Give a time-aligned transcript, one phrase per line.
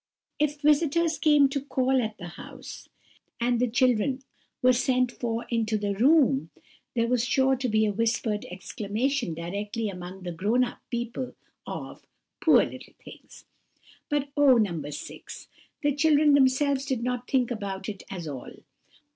[0.39, 2.89] "If visitors came to call at the house,
[3.39, 4.23] and the children
[4.63, 6.49] were sent for into the room,
[6.95, 11.35] there was sure to be a whispered exclamation directly among the grown up people
[11.67, 12.01] of,
[12.39, 13.45] 'Poor little things!'
[14.09, 14.89] But oh, No.
[14.89, 15.47] 6!
[15.83, 18.53] the children themselves did not think about it at all.